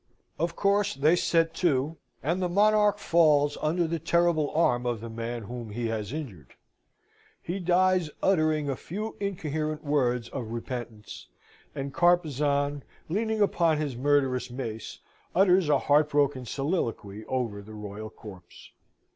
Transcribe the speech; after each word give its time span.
Of 0.39 0.55
course 0.55 0.95
they 0.95 1.15
set 1.15 1.53
to, 1.57 1.97
and 2.23 2.41
the 2.41 2.49
monarch 2.49 2.97
falls 2.97 3.55
under 3.61 3.85
the 3.85 3.99
terrible 3.99 4.49
arm 4.49 4.87
of 4.87 4.99
the 4.99 5.11
man 5.11 5.43
whom 5.43 5.69
he 5.69 5.85
has 5.89 6.11
injured. 6.11 6.55
He 7.39 7.59
dies, 7.59 8.09
uttering 8.23 8.67
a 8.67 8.75
few 8.75 9.15
incoherent 9.19 9.83
words 9.83 10.27
of 10.29 10.47
repentance, 10.47 11.27
and 11.75 11.93
Carpezan, 11.93 12.81
leaning 13.09 13.41
upon 13.41 13.77
his 13.77 13.95
murderous 13.95 14.49
mace, 14.49 14.97
utters 15.35 15.69
a 15.69 15.77
heartbroken 15.77 16.45
soliloquy 16.47 17.23
over 17.25 17.61
the 17.61 17.75
royal 17.75 18.09
corpse. 18.09 18.71